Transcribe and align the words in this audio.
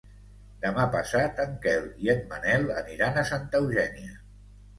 Demà 0.61 0.85
passat 0.95 1.41
en 1.43 1.53
Quel 1.65 1.85
i 2.07 2.09
en 2.15 2.25
Manel 2.33 2.67
aniran 2.79 3.21
a 3.21 3.27
Santa 3.35 3.61
Eugènia. 3.63 4.19